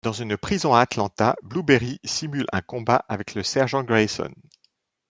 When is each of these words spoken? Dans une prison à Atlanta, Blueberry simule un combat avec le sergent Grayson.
Dans 0.03 0.13
une 0.13 0.35
prison 0.35 0.73
à 0.73 0.79
Atlanta, 0.79 1.35
Blueberry 1.43 1.99
simule 2.03 2.47
un 2.51 2.61
combat 2.63 3.05
avec 3.07 3.35
le 3.35 3.43
sergent 3.43 3.83
Grayson. 3.83 4.31